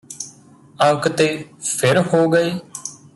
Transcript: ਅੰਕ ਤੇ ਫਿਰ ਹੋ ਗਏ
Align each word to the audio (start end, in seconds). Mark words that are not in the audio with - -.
ਅੰਕ 0.79 1.07
ਤੇ 1.07 1.27
ਫਿਰ 1.61 1.99
ਹੋ 2.03 2.27
ਗਏ 2.29 2.51